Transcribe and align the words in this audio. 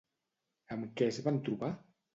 Amb 0.77 0.89
què 1.03 1.11
es 1.15 1.23
van 1.29 1.41
trobar? 1.51 1.75